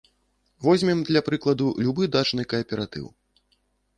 Возьмем, 0.67 1.03
для 1.09 1.21
прыкладу, 1.27 1.67
любы 1.87 2.09
дачны 2.15 2.43
кааператыў. 2.53 3.05